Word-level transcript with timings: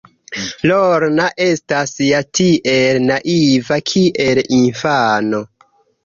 Lorna 0.69 1.25
estas 1.43 1.91
ja 2.05 2.21
tiel 2.39 2.97
naiva, 3.09 3.77
kiel 3.91 4.41
infano. 4.57 5.43